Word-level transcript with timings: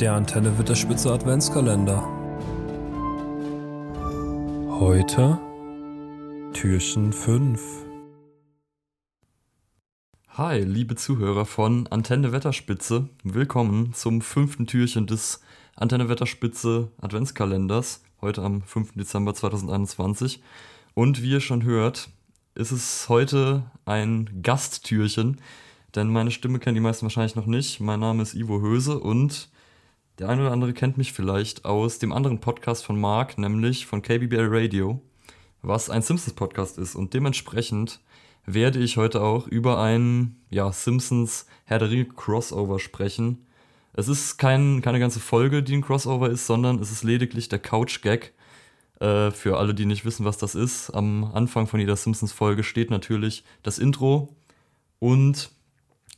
Der 0.00 0.14
Antenne 0.14 0.56
wird 0.58 0.68
der 0.68 0.74
Spitze 0.74 1.12
Adventskalender. 1.12 2.02
Heute 4.80 5.38
Türchen 6.52 7.12
5. 7.12 7.60
Hi, 10.30 10.60
liebe 10.60 10.96
Zuhörer 10.96 11.44
von 11.44 11.86
Antenne 11.88 12.32
Wetterspitze. 12.32 13.08
Willkommen 13.22 13.92
zum 13.92 14.22
fünften 14.22 14.66
Türchen 14.66 15.06
des 15.06 15.40
Antenne 15.76 16.08
Wetterspitze 16.08 16.90
Adventskalenders. 17.00 18.02
Heute 18.20 18.42
am 18.42 18.62
5. 18.62 18.94
Dezember 18.94 19.34
2021. 19.34 20.42
Und 20.94 21.22
wie 21.22 21.30
ihr 21.30 21.40
schon 21.40 21.62
hört, 21.62 22.08
ist 22.54 22.72
es 22.72 23.08
heute 23.08 23.70
ein 23.84 24.42
Gasttürchen. 24.42 25.40
Denn 25.94 26.08
meine 26.08 26.30
Stimme 26.30 26.58
kennen 26.58 26.74
die 26.74 26.80
meisten 26.80 27.04
wahrscheinlich 27.04 27.36
noch 27.36 27.46
nicht. 27.46 27.80
Mein 27.80 28.00
Name 28.00 28.22
ist 28.22 28.34
Ivo 28.34 28.60
Höse 28.60 28.98
und 28.98 29.50
der 30.22 30.28
eine 30.28 30.42
oder 30.42 30.52
andere 30.52 30.72
kennt 30.72 30.98
mich 30.98 31.12
vielleicht 31.12 31.64
aus 31.64 31.98
dem 31.98 32.12
anderen 32.12 32.38
Podcast 32.38 32.84
von 32.84 32.98
Mark, 32.98 33.38
nämlich 33.38 33.86
von 33.86 34.02
KBBL 34.02 34.46
Radio, 34.50 35.02
was 35.62 35.90
ein 35.90 36.00
Simpsons-Podcast 36.00 36.78
ist. 36.78 36.94
Und 36.94 37.12
dementsprechend 37.12 37.98
werde 38.46 38.78
ich 38.78 38.98
heute 38.98 39.20
auch 39.20 39.48
über 39.48 39.80
ein 39.80 40.36
ja, 40.48 40.70
Simpsons 40.70 41.46
Herr 41.64 41.80
der 41.80 41.90
Ringe 41.90 42.04
Crossover 42.04 42.78
sprechen. 42.78 43.46
Es 43.94 44.06
ist 44.06 44.36
kein, 44.38 44.80
keine 44.80 45.00
ganze 45.00 45.18
Folge, 45.18 45.64
die 45.64 45.74
ein 45.74 45.82
Crossover 45.82 46.30
ist, 46.30 46.46
sondern 46.46 46.78
es 46.78 46.92
ist 46.92 47.02
lediglich 47.02 47.48
der 47.48 47.58
Couch-Gag. 47.58 48.32
Äh, 49.00 49.32
für 49.32 49.58
alle, 49.58 49.74
die 49.74 49.86
nicht 49.86 50.04
wissen, 50.04 50.24
was 50.24 50.38
das 50.38 50.54
ist. 50.54 50.90
Am 50.90 51.24
Anfang 51.34 51.66
von 51.66 51.80
jeder 51.80 51.96
Simpsons-Folge 51.96 52.62
steht 52.62 52.92
natürlich 52.92 53.42
das 53.64 53.80
Intro 53.80 54.36
und 55.00 55.50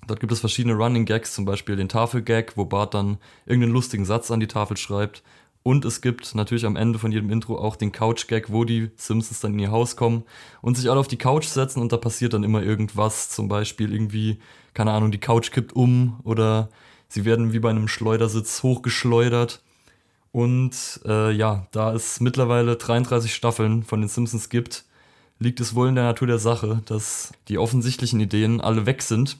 Dort 0.07 0.21
gibt 0.21 0.33
es 0.33 0.41
verschiedene 0.41 0.75
Running 0.75 1.05
Gags, 1.05 1.35
zum 1.35 1.45
Beispiel 1.45 1.77
den 1.77 1.89
Tafelgag, 1.89 2.57
wo 2.57 2.65
Bart 2.65 2.95
dann 2.95 3.19
irgendeinen 3.47 3.73
lustigen 3.73 4.05
Satz 4.05 4.31
an 4.31 4.41
die 4.41 4.47
Tafel 4.47 4.77
schreibt. 4.77 5.23
Und 5.63 5.87
es 5.87 6.03
gibt 6.03 6.35
natürlich 6.35 6.67
am 6.67 6.77
Ende 6.77 6.99
von 6.99 7.11
jedem 7.11 7.31
Intro 7.31 7.57
auch 7.57 7.77
den 7.77 7.91
Couch-Gag, 7.91 8.53
wo 8.53 8.65
die 8.65 8.91
Simpsons 8.97 9.41
dann 9.41 9.55
in 9.55 9.61
ihr 9.61 9.71
Haus 9.71 9.97
kommen 9.97 10.25
und 10.61 10.77
sich 10.77 10.91
alle 10.91 11.01
auf 11.01 11.09
die 11.09 11.17
Couch 11.17 11.47
setzen 11.47 11.81
und 11.81 11.91
da 11.91 11.97
passiert 11.97 12.35
dann 12.35 12.45
immer 12.45 12.63
irgendwas. 12.63 13.31
Zum 13.31 13.49
Beispiel 13.49 13.93
irgendwie, 13.93 14.41
keine 14.75 14.93
Ahnung, 14.93 15.11
die 15.11 15.21
Couch 15.21 15.53
kippt 15.53 15.73
um 15.73 16.21
oder 16.23 16.69
sie 17.09 17.25
werden 17.25 17.55
wie 17.55 17.61
bei 17.61 17.71
einem 17.71 17.89
Schleudersitz 17.89 18.63
hochgeschleudert. 18.63 19.63
Und 20.33 21.01
äh, 21.07 21.33
ja, 21.33 21.67
da 21.71 21.95
es 21.95 22.21
mittlerweile 22.21 22.77
33 22.77 23.35
Staffeln 23.35 23.85
von 23.85 24.01
den 24.01 24.09
Simpsons 24.11 24.51
gibt, 24.51 24.85
liegt 25.39 25.61
es 25.61 25.75
wohl 25.75 25.89
in 25.89 25.95
der 25.95 26.05
Natur 26.05 26.27
der 26.27 26.39
Sache, 26.39 26.83
dass 26.85 27.33
die 27.49 27.57
offensichtlichen 27.57 28.21
Ideen 28.21 28.61
alle 28.61 28.85
weg 28.85 29.01
sind 29.01 29.39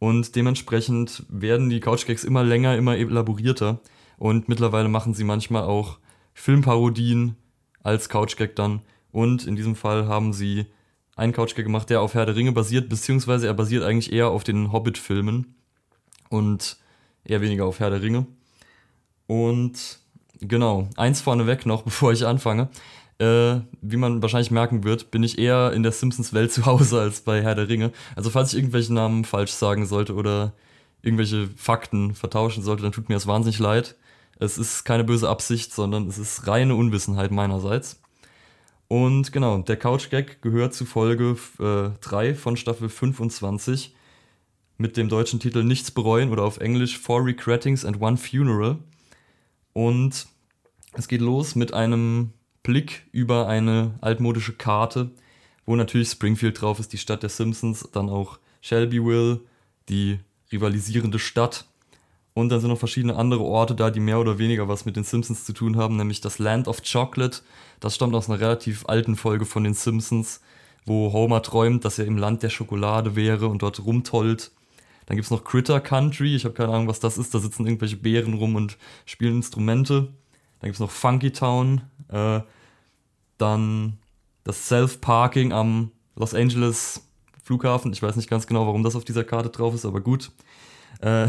und 0.00 0.34
dementsprechend 0.34 1.24
werden 1.28 1.68
die 1.68 1.78
Couchgags 1.78 2.24
immer 2.24 2.42
länger, 2.42 2.74
immer 2.76 2.96
elaborierter. 2.96 3.80
Und 4.16 4.48
mittlerweile 4.48 4.88
machen 4.88 5.12
sie 5.12 5.24
manchmal 5.24 5.64
auch 5.64 5.98
Filmparodien 6.32 7.36
als 7.82 8.08
Couchgag 8.08 8.56
dann. 8.56 8.80
Und 9.12 9.46
in 9.46 9.56
diesem 9.56 9.76
Fall 9.76 10.08
haben 10.08 10.32
sie 10.32 10.66
einen 11.16 11.34
Couchgag 11.34 11.66
gemacht, 11.66 11.90
der 11.90 12.00
auf 12.00 12.14
Herr 12.14 12.24
der 12.24 12.34
Ringe 12.34 12.52
basiert, 12.52 12.88
beziehungsweise 12.88 13.46
er 13.46 13.52
basiert 13.52 13.84
eigentlich 13.84 14.10
eher 14.10 14.28
auf 14.28 14.42
den 14.42 14.72
Hobbit-Filmen 14.72 15.54
und 16.30 16.78
eher 17.22 17.42
weniger 17.42 17.66
auf 17.66 17.78
Herr 17.78 17.90
der 17.90 18.00
Ringe. 18.00 18.26
Und 19.26 19.98
genau, 20.40 20.88
eins 20.96 21.20
vorneweg 21.20 21.66
noch, 21.66 21.82
bevor 21.84 22.12
ich 22.12 22.26
anfange. 22.26 22.70
Äh, 23.20 23.60
wie 23.82 23.98
man 23.98 24.22
wahrscheinlich 24.22 24.50
merken 24.50 24.82
wird, 24.82 25.10
bin 25.10 25.22
ich 25.22 25.38
eher 25.38 25.72
in 25.74 25.82
der 25.82 25.92
Simpsons-Welt 25.92 26.52
zu 26.52 26.64
Hause 26.64 27.00
als 27.00 27.20
bei 27.20 27.42
Herr 27.42 27.54
der 27.54 27.68
Ringe. 27.68 27.92
Also 28.16 28.30
falls 28.30 28.52
ich 28.52 28.58
irgendwelche 28.58 28.94
Namen 28.94 29.24
falsch 29.24 29.52
sagen 29.52 29.84
sollte 29.84 30.14
oder 30.14 30.54
irgendwelche 31.02 31.48
Fakten 31.56 32.14
vertauschen 32.14 32.62
sollte, 32.62 32.82
dann 32.82 32.92
tut 32.92 33.10
mir 33.10 33.16
das 33.16 33.26
wahnsinnig 33.26 33.58
leid. 33.58 33.94
Es 34.38 34.56
ist 34.56 34.84
keine 34.84 35.04
böse 35.04 35.28
Absicht, 35.28 35.74
sondern 35.74 36.08
es 36.08 36.16
ist 36.16 36.46
reine 36.46 36.74
Unwissenheit 36.74 37.30
meinerseits. 37.30 38.00
Und 38.88 39.32
genau, 39.32 39.58
der 39.58 39.76
Couch-Gag 39.76 40.40
gehört 40.40 40.72
zu 40.72 40.86
Folge 40.86 41.36
äh, 41.58 41.90
3 42.00 42.34
von 42.34 42.56
Staffel 42.56 42.88
25 42.88 43.94
mit 44.78 44.96
dem 44.96 45.10
deutschen 45.10 45.40
Titel 45.40 45.62
Nichts 45.62 45.90
bereuen 45.90 46.30
oder 46.30 46.42
auf 46.42 46.56
Englisch 46.56 46.98
Four 46.98 47.26
Regrettings 47.26 47.84
and 47.84 48.00
One 48.00 48.16
Funeral. 48.16 48.78
Und 49.74 50.26
es 50.94 51.06
geht 51.06 51.20
los 51.20 51.54
mit 51.54 51.74
einem 51.74 52.32
Blick 52.62 53.06
über 53.12 53.48
eine 53.48 53.94
altmodische 54.00 54.52
Karte, 54.52 55.10
wo 55.66 55.76
natürlich 55.76 56.08
Springfield 56.08 56.60
drauf 56.60 56.78
ist, 56.78 56.92
die 56.92 56.98
Stadt 56.98 57.22
der 57.22 57.30
Simpsons, 57.30 57.88
dann 57.92 58.08
auch 58.08 58.38
Shelbyville, 58.60 59.40
die 59.88 60.18
rivalisierende 60.52 61.18
Stadt. 61.18 61.66
Und 62.34 62.48
dann 62.50 62.60
sind 62.60 62.70
noch 62.70 62.78
verschiedene 62.78 63.16
andere 63.16 63.42
Orte 63.42 63.74
da, 63.74 63.90
die 63.90 64.00
mehr 64.00 64.20
oder 64.20 64.38
weniger 64.38 64.68
was 64.68 64.84
mit 64.84 64.96
den 64.96 65.04
Simpsons 65.04 65.44
zu 65.44 65.52
tun 65.52 65.76
haben, 65.76 65.96
nämlich 65.96 66.20
das 66.20 66.38
Land 66.38 66.68
of 66.68 66.82
Chocolate. 66.82 67.40
Das 67.80 67.94
stammt 67.94 68.14
aus 68.14 68.28
einer 68.28 68.40
relativ 68.40 68.84
alten 68.86 69.16
Folge 69.16 69.44
von 69.44 69.64
den 69.64 69.74
Simpsons, 69.74 70.40
wo 70.86 71.12
Homer 71.12 71.42
träumt, 71.42 71.84
dass 71.84 71.98
er 71.98 72.06
im 72.06 72.16
Land 72.16 72.42
der 72.42 72.50
Schokolade 72.50 73.16
wäre 73.16 73.48
und 73.48 73.62
dort 73.62 73.84
rumtollt. 73.84 74.52
Dann 75.06 75.16
gibt 75.16 75.24
es 75.24 75.30
noch 75.32 75.42
Critter 75.42 75.80
Country, 75.80 76.36
ich 76.36 76.44
habe 76.44 76.54
keine 76.54 76.72
Ahnung, 76.72 76.86
was 76.86 77.00
das 77.00 77.18
ist. 77.18 77.34
Da 77.34 77.40
sitzen 77.40 77.66
irgendwelche 77.66 77.96
Bären 77.96 78.34
rum 78.34 78.54
und 78.54 78.78
spielen 79.06 79.36
Instrumente. 79.36 80.08
Dann 80.60 80.68
gibt 80.68 80.74
es 80.74 80.80
noch 80.80 80.90
Funky 80.90 81.32
Town. 81.32 81.82
Äh, 82.10 82.40
dann 83.38 83.98
das 84.44 84.68
Self-Parking 84.68 85.52
am 85.52 85.90
Los 86.16 86.34
Angeles 86.34 87.02
Flughafen. 87.42 87.92
Ich 87.92 88.02
weiß 88.02 88.16
nicht 88.16 88.28
ganz 88.28 88.46
genau, 88.46 88.66
warum 88.66 88.82
das 88.82 88.96
auf 88.96 89.04
dieser 89.04 89.24
Karte 89.24 89.48
drauf 89.48 89.74
ist, 89.74 89.84
aber 89.84 90.00
gut. 90.00 90.30
Äh, 91.00 91.28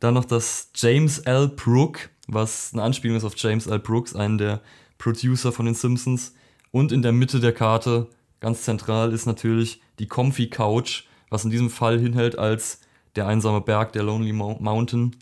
dann 0.00 0.14
noch 0.14 0.24
das 0.24 0.70
James 0.74 1.20
L. 1.20 1.48
Brook, 1.48 2.10
was 2.26 2.70
eine 2.72 2.82
Anspielung 2.82 3.16
ist 3.16 3.24
auf 3.24 3.36
James 3.36 3.66
L. 3.66 3.78
Brooks, 3.78 4.14
einen 4.14 4.38
der 4.38 4.60
Producer 4.98 5.52
von 5.52 5.66
den 5.66 5.74
Simpsons. 5.74 6.34
Und 6.70 6.90
in 6.92 7.02
der 7.02 7.12
Mitte 7.12 7.40
der 7.40 7.52
Karte, 7.52 8.08
ganz 8.40 8.62
zentral, 8.62 9.12
ist 9.12 9.26
natürlich 9.26 9.80
die 9.98 10.08
Comfy 10.08 10.48
Couch, 10.48 11.04
was 11.30 11.44
in 11.44 11.50
diesem 11.50 11.70
Fall 11.70 12.00
hinhält 12.00 12.38
als 12.38 12.80
der 13.14 13.26
einsame 13.26 13.60
Berg, 13.60 13.92
der 13.92 14.02
Lonely 14.02 14.32
Mountain 14.32 15.14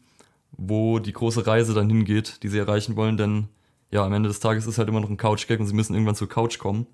wo 0.61 0.99
die 0.99 1.13
große 1.13 1.47
Reise 1.47 1.75
dann 1.75 1.89
hingeht, 1.89 2.43
die 2.43 2.49
sie 2.49 2.59
erreichen 2.59 2.97
wollen, 2.97 3.17
denn 3.17 3.49
ja, 3.91 4.05
am 4.05 4.13
Ende 4.13 4.29
des 4.29 4.41
Tages 4.41 4.67
ist 4.67 4.79
halt 4.79 4.89
immer 4.89 5.01
noch 5.01 5.11
ein 5.11 5.17
Couch-Gag 5.17 5.61
und 5.61 5.67
sie 5.67 5.75
müssen 5.75 5.95
irgendwann 5.95 6.15
zur 6.15 6.29
Couch 6.29 6.59
kommen. 6.59 6.87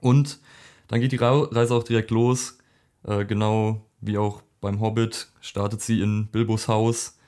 Und 0.00 0.40
dann 0.88 1.00
geht 1.00 1.12
die 1.12 1.16
Reise 1.16 1.74
auch 1.74 1.82
direkt 1.82 2.10
los, 2.10 2.58
äh, 3.04 3.24
genau 3.24 3.84
wie 4.00 4.18
auch 4.18 4.42
beim 4.60 4.80
Hobbit 4.80 5.28
startet 5.40 5.82
sie 5.82 6.00
in 6.00 6.28
Bilbos 6.28 6.68
Haus 6.68 7.18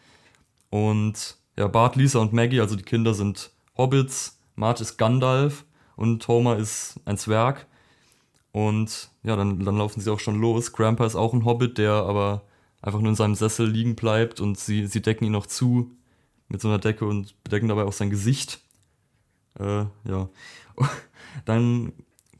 und 0.70 1.36
ja, 1.56 1.66
Bart, 1.66 1.96
Lisa 1.96 2.20
und 2.20 2.32
Maggie, 2.32 2.60
also 2.60 2.76
die 2.76 2.82
Kinder 2.82 3.12
sind 3.14 3.50
Hobbits, 3.76 4.38
Marge 4.54 4.82
ist 4.82 4.96
Gandalf 4.96 5.64
und 5.96 6.26
Homer 6.28 6.56
ist 6.56 7.00
ein 7.04 7.18
Zwerg. 7.18 7.66
Und 8.52 9.10
ja, 9.22 9.36
dann, 9.36 9.64
dann 9.64 9.76
laufen 9.76 10.00
sie 10.00 10.10
auch 10.10 10.20
schon 10.20 10.40
los. 10.40 10.72
Grandpa 10.72 11.06
ist 11.06 11.16
auch 11.16 11.34
ein 11.34 11.44
Hobbit, 11.44 11.78
der 11.78 11.92
aber 11.92 12.42
einfach 12.82 13.00
nur 13.00 13.10
in 13.10 13.16
seinem 13.16 13.34
Sessel 13.34 13.68
liegen 13.68 13.94
bleibt 13.94 14.40
und 14.40 14.58
sie, 14.58 14.86
sie 14.86 15.02
decken 15.02 15.24
ihn 15.24 15.32
noch 15.32 15.46
zu 15.46 15.90
mit 16.48 16.60
so 16.60 16.68
einer 16.68 16.78
Decke 16.78 17.04
und 17.04 17.34
bedecken 17.44 17.68
dabei 17.68 17.84
auch 17.84 17.92
sein 17.92 18.10
Gesicht. 18.10 18.60
Äh, 19.58 19.84
ja. 20.04 20.28
Dann 21.44 21.92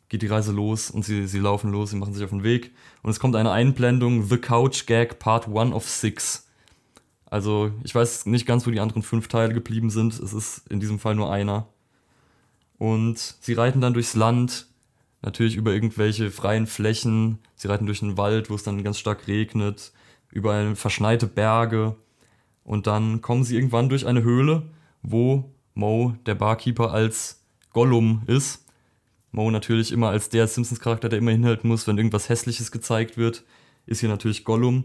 geht 0.09 0.23
die 0.23 0.27
Reise 0.27 0.53
los 0.53 0.91
und 0.91 1.05
sie, 1.05 1.27
sie 1.27 1.39
laufen 1.39 1.71
los, 1.71 1.91
sie 1.91 1.97
machen 1.97 2.15
sich 2.15 2.25
auf 2.25 2.31
den 2.31 2.43
Weg 2.43 2.73
und 3.03 3.11
es 3.11 3.21
kommt 3.21 3.37
eine 3.37 3.53
Einblendung, 3.53 4.25
The 4.25 4.39
Couch 4.39 4.87
Gag 4.87 5.19
Part 5.19 5.47
1 5.47 5.73
of 5.73 5.89
6. 5.89 6.49
Also 7.27 7.71
ich 7.85 7.95
weiß 7.95 8.27
nicht 8.27 8.45
ganz, 8.45 8.67
wo 8.67 8.71
die 8.71 8.81
anderen 8.81 9.03
fünf 9.03 9.29
Teile 9.29 9.55
geblieben 9.55 9.89
sind, 9.89 10.19
es 10.19 10.33
ist 10.33 10.69
in 10.69 10.81
diesem 10.81 10.99
Fall 10.99 11.15
nur 11.15 11.33
einer. 11.33 11.69
Und 12.77 13.19
sie 13.19 13.53
reiten 13.53 13.81
dann 13.81 13.95
durchs 13.95 14.15
Land, 14.15 14.67
natürlich 15.23 15.55
über 15.55 15.73
irgendwelche 15.73 16.31
freien 16.31 16.67
Flächen, 16.67 17.39
sie 17.55 17.69
reiten 17.69 17.87
durch 17.87 18.03
einen 18.03 18.17
Wald, 18.17 18.51
wo 18.51 18.55
es 18.55 18.65
dann 18.65 18.83
ganz 18.83 18.99
stark 18.99 19.29
regnet, 19.29 19.93
überall 20.31 20.75
verschneite 20.75 21.27
Berge. 21.27 21.95
Und 22.65 22.87
dann 22.87 23.21
kommen 23.21 23.45
sie 23.45 23.55
irgendwann 23.55 23.89
durch 23.89 24.07
eine 24.07 24.23
Höhle, 24.23 24.63
wo 25.03 25.53
Mo, 25.75 26.15
der 26.27 26.35
Barkeeper, 26.35 26.93
als 26.93 27.43
Gollum 27.73 28.23
ist. 28.27 28.65
Mo 29.33 29.51
natürlich 29.51 29.93
immer 29.93 30.09
als 30.09 30.29
der 30.29 30.47
Simpsons-Charakter, 30.47 31.09
der 31.09 31.19
immer 31.21 31.31
hinhalten 31.31 31.69
muss, 31.69 31.87
wenn 31.87 31.97
irgendwas 31.97 32.29
Hässliches 32.29 32.73
gezeigt 32.73 33.17
wird, 33.17 33.45
ist 33.87 34.01
hier 34.01 34.09
natürlich 34.09 34.45
Gollum. 34.45 34.85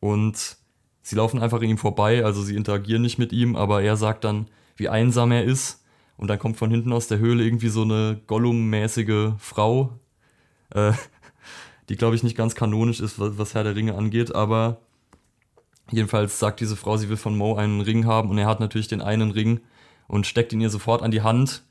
Und 0.00 0.56
sie 1.02 1.16
laufen 1.16 1.40
einfach 1.40 1.58
an 1.58 1.68
ihm 1.68 1.78
vorbei, 1.78 2.24
also 2.24 2.42
sie 2.42 2.56
interagieren 2.56 3.02
nicht 3.02 3.18
mit 3.18 3.32
ihm, 3.32 3.56
aber 3.56 3.82
er 3.82 3.96
sagt 3.96 4.24
dann, 4.24 4.48
wie 4.76 4.88
einsam 4.88 5.32
er 5.32 5.44
ist. 5.44 5.82
Und 6.16 6.28
dann 6.28 6.38
kommt 6.38 6.56
von 6.56 6.70
hinten 6.70 6.92
aus 6.92 7.08
der 7.08 7.18
Höhle 7.18 7.44
irgendwie 7.44 7.68
so 7.68 7.82
eine 7.82 8.20
Gollum-mäßige 8.26 9.34
Frau. 9.38 9.98
Äh, 10.70 10.92
die 11.88 11.96
glaube 11.96 12.16
ich 12.16 12.22
nicht 12.22 12.36
ganz 12.36 12.54
kanonisch 12.54 13.00
ist, 13.00 13.18
was 13.18 13.54
Herr 13.54 13.64
der 13.64 13.76
Ringe 13.76 13.94
angeht, 13.94 14.34
aber 14.34 14.80
jedenfalls 15.90 16.38
sagt 16.38 16.60
diese 16.60 16.76
Frau, 16.76 16.96
sie 16.96 17.08
will 17.08 17.16
von 17.16 17.36
Mo 17.36 17.54
einen 17.54 17.80
Ring 17.80 18.06
haben 18.06 18.30
und 18.30 18.38
er 18.38 18.46
hat 18.46 18.60
natürlich 18.60 18.88
den 18.88 19.02
einen 19.02 19.30
Ring 19.30 19.60
und 20.08 20.26
steckt 20.26 20.52
ihn 20.52 20.60
ihr 20.60 20.70
sofort 20.70 21.02
an 21.02 21.10
die 21.10 21.22
Hand 21.22 21.62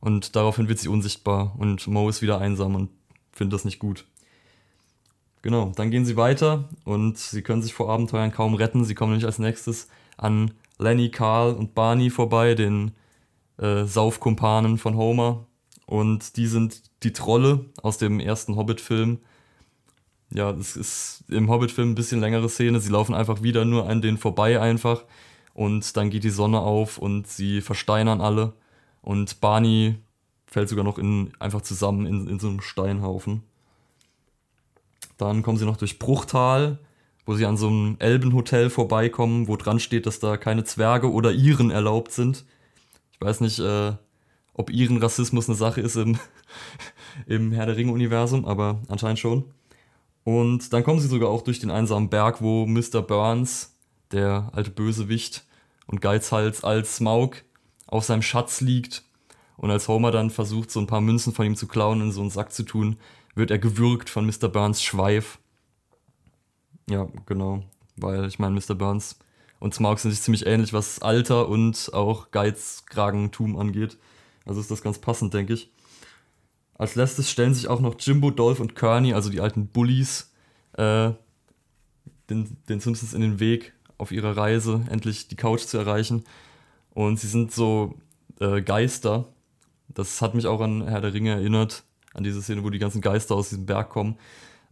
und 0.00 0.36
daraufhin 0.36 0.68
wird 0.68 0.78
sie 0.78 0.88
unsichtbar 0.88 1.54
und 1.58 1.86
Mo 1.86 2.08
ist 2.08 2.22
wieder 2.22 2.40
einsam 2.40 2.74
und 2.74 2.90
findet 3.32 3.54
das 3.54 3.64
nicht 3.64 3.78
gut. 3.78 4.04
Genau, 5.42 5.72
dann 5.76 5.90
gehen 5.90 6.06
sie 6.06 6.16
weiter 6.16 6.70
und 6.84 7.18
sie 7.18 7.42
können 7.42 7.60
sich 7.60 7.74
vor 7.74 7.90
Abenteuern 7.90 8.32
kaum 8.32 8.54
retten. 8.54 8.84
Sie 8.84 8.94
kommen 8.94 9.12
nämlich 9.12 9.26
als 9.26 9.38
nächstes 9.38 9.88
an 10.16 10.52
Lenny, 10.78 11.10
Carl 11.10 11.52
und 11.52 11.74
Barney 11.74 12.08
vorbei, 12.08 12.54
den 12.54 12.92
äh, 13.58 13.84
Saufkumpanen 13.84 14.78
von 14.78 14.96
Homer. 14.96 15.46
Und 15.86 16.38
die 16.38 16.46
sind 16.46 16.82
die 17.02 17.12
Trolle 17.12 17.66
aus 17.82 17.98
dem 17.98 18.20
ersten 18.20 18.56
Hobbit-Film. 18.56 19.18
Ja, 20.32 20.50
es 20.52 20.76
ist 20.76 21.24
im 21.28 21.50
Hobbit-Film 21.50 21.90
ein 21.90 21.94
bisschen 21.94 22.20
längere 22.20 22.48
Szene. 22.48 22.80
Sie 22.80 22.90
laufen 22.90 23.14
einfach 23.14 23.42
wieder 23.42 23.64
nur 23.64 23.88
an 23.88 24.00
denen 24.00 24.18
vorbei 24.18 24.60
einfach. 24.60 25.04
Und 25.54 25.96
dann 25.96 26.10
geht 26.10 26.24
die 26.24 26.30
Sonne 26.30 26.60
auf 26.60 26.98
und 26.98 27.26
sie 27.28 27.60
versteinern 27.60 28.20
alle. 28.20 28.52
Und 29.00 29.40
Barney 29.40 29.96
fällt 30.46 30.68
sogar 30.68 30.84
noch 30.84 30.98
in, 30.98 31.32
einfach 31.38 31.62
zusammen 31.62 32.06
in, 32.06 32.28
in 32.28 32.38
so 32.38 32.48
einem 32.48 32.60
Steinhaufen. 32.60 33.42
Dann 35.16 35.42
kommen 35.42 35.58
sie 35.58 35.64
noch 35.64 35.76
durch 35.76 35.98
Bruchtal, 36.00 36.78
wo 37.24 37.34
sie 37.34 37.46
an 37.46 37.56
so 37.56 37.68
einem 37.68 37.96
Elbenhotel 38.00 38.68
vorbeikommen, 38.68 39.46
wo 39.46 39.56
dran 39.56 39.78
steht, 39.78 40.06
dass 40.06 40.18
da 40.18 40.36
keine 40.36 40.64
Zwerge 40.64 41.10
oder 41.10 41.32
Iren 41.32 41.70
erlaubt 41.70 42.10
sind. 42.12 42.44
Ich 43.12 43.20
weiß 43.20 43.40
nicht, 43.40 43.60
äh, 43.60 43.92
ob 44.54 44.70
Iren 44.70 44.98
Rassismus 44.98 45.48
eine 45.48 45.56
Sache 45.56 45.80
ist 45.80 45.96
im, 45.96 46.18
im 47.26 47.52
Herr 47.52 47.66
der 47.66 47.76
Ringe-Universum, 47.76 48.44
aber 48.44 48.80
anscheinend 48.88 49.20
schon. 49.20 49.44
Und 50.24 50.72
dann 50.72 50.82
kommen 50.82 51.00
sie 51.00 51.08
sogar 51.08 51.28
auch 51.28 51.42
durch 51.42 51.60
den 51.60 51.70
einsamen 51.70 52.08
Berg, 52.08 52.42
wo 52.42 52.66
Mr. 52.66 53.02
Burns, 53.02 53.73
der 54.14 54.50
alte 54.52 54.70
Bösewicht 54.70 55.44
und 55.86 56.00
Geizhals 56.00 56.64
als 56.64 56.96
Smaug, 56.96 57.42
auf 57.86 58.04
seinem 58.04 58.22
Schatz 58.22 58.60
liegt. 58.60 59.04
Und 59.56 59.70
als 59.70 59.86
Homer 59.88 60.10
dann 60.10 60.30
versucht, 60.30 60.70
so 60.70 60.80
ein 60.80 60.86
paar 60.86 61.00
Münzen 61.00 61.32
von 61.32 61.46
ihm 61.46 61.56
zu 61.56 61.68
klauen 61.68 62.00
und 62.00 62.08
in 62.08 62.12
so 62.12 62.20
einen 62.22 62.30
Sack 62.30 62.52
zu 62.52 62.64
tun, 62.64 62.96
wird 63.34 63.50
er 63.50 63.58
gewürgt 63.58 64.10
von 64.10 64.26
Mr. 64.26 64.48
Burns 64.48 64.82
Schweif. 64.82 65.38
Ja, 66.88 67.08
genau. 67.26 67.62
Weil 67.96 68.26
ich 68.26 68.38
meine, 68.38 68.54
Mr. 68.54 68.74
Burns 68.74 69.18
und 69.60 69.74
Smaug 69.74 69.98
sind 69.98 70.10
sich 70.10 70.22
ziemlich 70.22 70.46
ähnlich, 70.46 70.72
was 70.72 71.00
Alter 71.00 71.48
und 71.48 71.90
auch 71.92 72.30
Geizkragentum 72.30 73.56
angeht. 73.56 73.96
Also 74.44 74.60
ist 74.60 74.70
das 74.70 74.82
ganz 74.82 74.98
passend, 74.98 75.34
denke 75.34 75.54
ich. 75.54 75.70
Als 76.76 76.96
letztes 76.96 77.30
stellen 77.30 77.54
sich 77.54 77.68
auch 77.68 77.80
noch 77.80 77.94
Jimbo, 77.98 78.30
Dolph 78.30 78.60
und 78.60 78.74
Kearney, 78.74 79.14
also 79.14 79.30
die 79.30 79.40
alten 79.40 79.68
Bullies, 79.68 80.32
äh, 80.72 81.12
den, 82.28 82.56
den 82.68 82.80
Simpsons 82.80 83.14
in 83.14 83.20
den 83.20 83.38
Weg 83.38 83.73
auf 83.98 84.12
ihrer 84.12 84.36
Reise, 84.36 84.84
endlich 84.90 85.28
die 85.28 85.36
Couch 85.36 85.62
zu 85.62 85.78
erreichen. 85.78 86.24
Und 86.90 87.18
sie 87.18 87.26
sind 87.26 87.52
so 87.52 87.94
äh, 88.40 88.62
Geister. 88.62 89.26
Das 89.88 90.22
hat 90.22 90.34
mich 90.34 90.46
auch 90.46 90.60
an 90.60 90.86
Herr 90.86 91.00
der 91.00 91.14
Ringe 91.14 91.32
erinnert, 91.32 91.84
an 92.14 92.24
diese 92.24 92.42
Szene, 92.42 92.64
wo 92.64 92.70
die 92.70 92.78
ganzen 92.78 93.00
Geister 93.00 93.34
aus 93.34 93.50
diesem 93.50 93.66
Berg 93.66 93.90
kommen. 93.90 94.16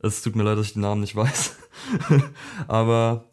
Es 0.00 0.22
tut 0.22 0.34
mir 0.34 0.42
leid, 0.42 0.58
dass 0.58 0.66
ich 0.66 0.72
den 0.72 0.82
Namen 0.82 1.00
nicht 1.00 1.16
weiß. 1.16 1.56
Aber 2.68 3.24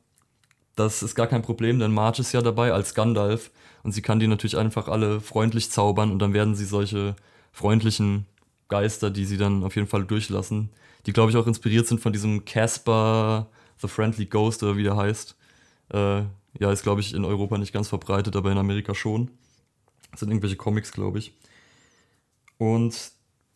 das 0.76 1.04
ist 1.04 1.16
gar 1.16 1.28
kein 1.28 1.42
Problem, 1.42 1.80
denn 1.80 1.92
Marge 1.92 2.22
ist 2.22 2.32
ja 2.32 2.42
dabei 2.42 2.72
als 2.72 2.94
Gandalf 2.94 3.52
und 3.84 3.92
sie 3.92 4.02
kann 4.02 4.20
die 4.20 4.28
natürlich 4.28 4.58
einfach 4.58 4.88
alle 4.88 5.20
freundlich 5.20 5.72
zaubern 5.72 6.12
und 6.12 6.20
dann 6.20 6.34
werden 6.34 6.56
sie 6.56 6.66
solche 6.66 7.16
freundlichen 7.52 8.26
Geister, 8.70 9.10
die 9.10 9.26
sie 9.26 9.38
dann 9.38 9.64
auf 9.64 9.76
jeden 9.76 9.88
Fall 9.88 10.06
durchlassen, 10.06 10.70
die 11.06 11.12
glaube 11.12 11.32
ich 11.32 11.38
auch 11.38 11.48
inspiriert 11.48 11.88
sind 11.88 12.00
von 12.00 12.14
diesem 12.14 12.46
Casper 12.46 13.48
the 13.82 13.88
Friendly 13.88 14.26
Ghost 14.26 14.64
oder 14.64 14.78
wie 14.78 14.84
der 14.84 14.96
heißt. 14.96 15.36
Äh, 15.92 16.24
ja, 16.60 16.72
ist 16.72 16.84
glaube 16.84 17.02
ich 17.02 17.14
in 17.14 17.26
Europa 17.26 17.58
nicht 17.58 17.74
ganz 17.74 17.88
verbreitet, 17.88 18.36
aber 18.36 18.52
in 18.52 18.58
Amerika 18.58 18.96
schon. 18.96 19.32
Das 20.12 20.22
sind 20.22 20.30
irgendwelche 20.30 20.56
Comics, 20.56 20.92
glaube 20.92 21.20
ich. 21.20 21.34
Und 22.58 23.12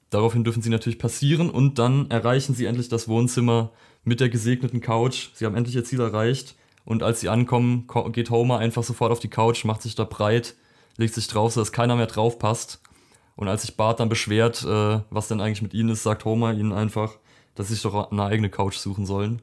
daraufhin 0.09 0.43
dürfen 0.43 0.61
sie 0.61 0.69
natürlich 0.69 0.99
passieren 0.99 1.49
und 1.49 1.79
dann 1.79 2.09
erreichen 2.09 2.53
sie 2.53 2.65
endlich 2.65 2.89
das 2.89 3.07
Wohnzimmer 3.07 3.71
mit 4.03 4.19
der 4.19 4.29
gesegneten 4.29 4.81
Couch. 4.81 5.29
Sie 5.33 5.45
haben 5.45 5.55
endlich 5.55 5.75
ihr 5.75 5.83
Ziel 5.83 5.99
erreicht 5.99 6.55
und 6.85 7.03
als 7.03 7.19
sie 7.21 7.29
ankommen, 7.29 7.87
geht 8.11 8.29
Homer 8.29 8.59
einfach 8.59 8.83
sofort 8.83 9.11
auf 9.11 9.19
die 9.19 9.29
Couch, 9.29 9.65
macht 9.65 9.81
sich 9.81 9.95
da 9.95 10.03
breit, 10.03 10.55
legt 10.97 11.13
sich 11.13 11.27
drauf, 11.27 11.53
sodass 11.53 11.71
keiner 11.71 11.95
mehr 11.95 12.07
drauf 12.07 12.39
passt. 12.39 12.81
Und 13.35 13.47
als 13.47 13.63
sich 13.63 13.75
Bart 13.77 13.99
dann 13.99 14.09
beschwert, 14.09 14.63
äh, 14.63 14.99
was 15.09 15.27
denn 15.27 15.41
eigentlich 15.41 15.61
mit 15.63 15.73
ihnen 15.73 15.89
ist, 15.89 16.03
sagt 16.03 16.23
Homer 16.25 16.53
ihnen 16.53 16.71
einfach, 16.71 17.17
dass 17.55 17.67
sie 17.67 17.73
sich 17.73 17.83
doch 17.83 18.11
eine 18.11 18.23
eigene 18.23 18.49
Couch 18.49 18.75
suchen 18.75 19.05
sollen. 19.05 19.41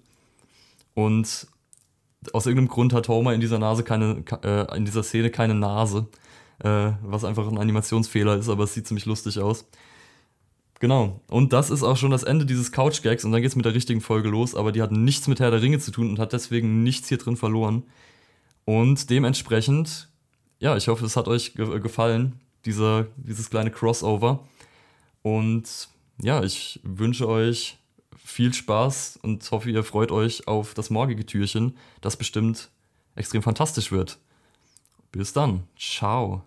Und 0.94 1.48
aus 2.32 2.46
irgendeinem 2.46 2.68
Grund 2.68 2.92
hat 2.92 3.08
Homer 3.08 3.34
in 3.34 3.40
dieser 3.40 3.58
Nase 3.58 3.82
keine, 3.82 4.24
äh, 4.42 4.76
in 4.76 4.84
dieser 4.84 5.02
Szene 5.02 5.30
keine 5.30 5.54
Nase, 5.54 6.06
äh, 6.58 6.92
was 7.02 7.24
einfach 7.24 7.48
ein 7.48 7.58
Animationsfehler 7.58 8.36
ist, 8.36 8.48
aber 8.48 8.64
es 8.64 8.74
sieht 8.74 8.86
ziemlich 8.86 9.06
lustig 9.06 9.38
aus. 9.38 9.66
Genau. 10.80 11.20
Und 11.28 11.52
das 11.52 11.70
ist 11.70 11.82
auch 11.82 11.96
schon 11.96 12.10
das 12.10 12.22
Ende 12.22 12.46
dieses 12.46 12.72
Couch-Gags 12.72 13.24
und 13.24 13.32
dann 13.32 13.42
geht 13.42 13.50
es 13.50 13.56
mit 13.56 13.66
der 13.66 13.74
richtigen 13.74 14.00
Folge 14.00 14.28
los, 14.28 14.54
aber 14.54 14.72
die 14.72 14.80
hat 14.80 14.92
nichts 14.92 15.28
mit 15.28 15.40
Herr 15.40 15.50
der 15.50 15.62
Ringe 15.62 15.78
zu 15.78 15.90
tun 15.90 16.08
und 16.08 16.18
hat 16.18 16.32
deswegen 16.32 16.82
nichts 16.82 17.08
hier 17.08 17.18
drin 17.18 17.36
verloren. 17.36 17.84
Und 18.64 19.10
dementsprechend, 19.10 20.08
ja, 20.58 20.76
ich 20.76 20.88
hoffe, 20.88 21.04
es 21.04 21.16
hat 21.16 21.28
euch 21.28 21.54
ge 21.54 21.80
gefallen, 21.80 22.40
dieser, 22.64 23.06
dieses 23.16 23.50
kleine 23.50 23.70
Crossover. 23.70 24.46
Und 25.22 25.88
ja, 26.22 26.42
ich 26.42 26.80
wünsche 26.82 27.28
euch 27.28 27.78
viel 28.24 28.52
Spaß 28.52 29.18
und 29.22 29.50
hoffe, 29.50 29.70
ihr 29.70 29.84
freut 29.84 30.10
euch 30.10 30.46
auf 30.48 30.74
das 30.74 30.90
morgige 30.90 31.26
Türchen, 31.26 31.76
das 32.00 32.16
bestimmt 32.16 32.70
extrem 33.14 33.42
fantastisch 33.42 33.92
wird. 33.92 34.18
Bis 35.12 35.32
dann. 35.32 35.64
Ciao. 35.78 36.44